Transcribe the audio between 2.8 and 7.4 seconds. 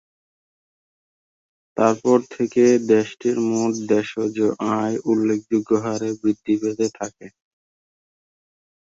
দেশটির মোট দেশজ আয় উল্লেখযোগ্য হারে বৃদ্ধি পেতে থাকে।